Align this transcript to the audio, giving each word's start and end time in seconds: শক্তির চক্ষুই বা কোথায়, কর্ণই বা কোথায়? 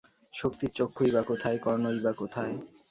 শক্তির 0.33 0.71
চক্ষুই 0.75 1.11
বা 1.11 1.21
কোথায়, 1.21 1.57
কর্ণই 1.57 1.99
বা 1.99 2.11
কোথায়? 2.13 2.53